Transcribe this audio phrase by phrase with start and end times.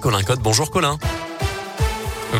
[0.00, 0.40] Colin Code.
[0.40, 0.98] Bonjour Colin.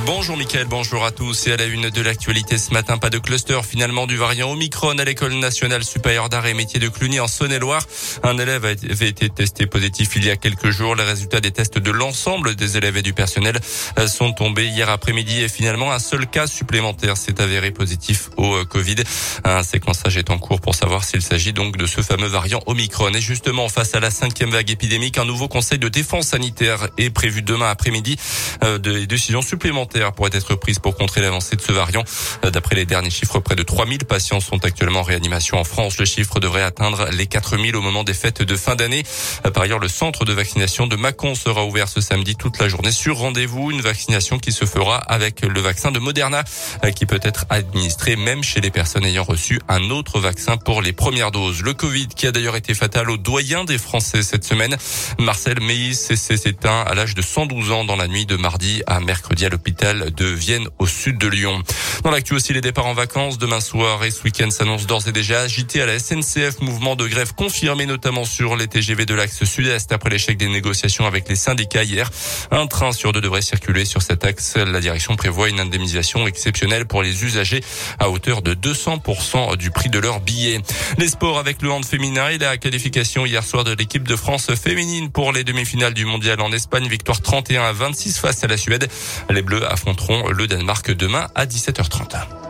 [0.04, 1.46] Bonjour Mickaël, bonjour à tous.
[1.46, 4.98] Et à la une de l'actualité ce matin, pas de cluster finalement du variant Omicron
[4.98, 7.82] à l'école nationale supérieure d'art et métier de Cluny en Saône-et-Loire.
[8.25, 10.96] Un élève avait été testé positif il y a quelques jours.
[10.96, 13.60] Les résultats des tests de l'ensemble des élèves et du personnel
[13.99, 18.56] euh, sont tombés hier après-midi et finalement un seul cas supplémentaire s'est avéré positif au
[18.56, 18.96] euh, Covid.
[19.45, 23.10] Un séquençage est en cours pour savoir s'il s'agit donc de ce fameux variant Omicron.
[23.10, 27.10] Et justement, face à la cinquième vague épidémique, un nouveau conseil de défense sanitaire est
[27.10, 28.16] prévu demain après-midi.
[28.64, 32.04] Euh, des décisions supplémentaires pourrait être prise pour contrer l'avancée de ce variant.
[32.44, 35.98] Euh, d'après les derniers chiffres, près de 3000 patients sont actuellement en réanimation en France.
[35.98, 39.02] Le chiffre devrait atteindre les 4000 au moment des fêtes de fin d'année.
[39.44, 42.68] Euh, par ailleurs, le centre de vaccination de Mâcon sera ouvert ce samedi toute la
[42.68, 43.70] journée sur rendez-vous.
[43.70, 46.44] Une vaccination qui se fera avec le vaccin de Moderna
[46.84, 50.80] euh, qui peut être administré même chez les personnes ayant reçu un autre vaccin pour
[50.80, 51.62] les premières doses.
[51.62, 54.77] Le Covid qui a d'ailleurs été fatal au doyen des Français cette semaine.
[55.18, 59.00] Marcel Meis s'est éteint à l'âge de 112 ans dans la nuit de mardi à
[59.00, 61.62] mercredi à l'hôpital de Vienne au sud de Lyon.
[62.05, 65.12] Dans l'actu aussi, les départs en vacances demain soir et ce week-end s'annoncent d'ores et
[65.12, 66.61] déjà agités à la SNCF.
[66.61, 71.05] Mouvement de grève confirmé notamment sur les TGV de l'axe sud-est après l'échec des négociations
[71.06, 72.11] avec les syndicats hier.
[72.50, 74.56] Un train sur deux devrait circuler sur cet axe.
[74.56, 77.62] La direction prévoit une indemnisation exceptionnelle pour les usagers
[77.98, 80.61] à hauteur de 200% du prix de leur billet.
[80.98, 84.55] Les sports avec le hand féminin et la qualification hier soir de l'équipe de France
[84.55, 86.86] féminine pour les demi-finales du mondial en Espagne.
[86.86, 88.89] Victoire 31 à 26 face à la Suède.
[89.28, 92.45] Les Affronteront le Danemark demain à 17h30.